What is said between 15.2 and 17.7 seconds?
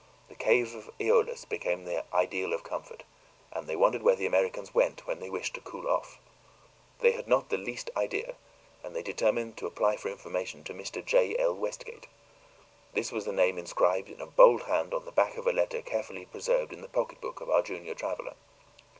of a letter carefully preserved in the pocketbook of our